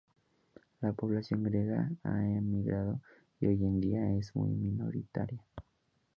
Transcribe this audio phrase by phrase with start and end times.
[0.81, 2.99] La población griega ha emigrado
[3.39, 5.45] y hoy en día es muy minoritaria.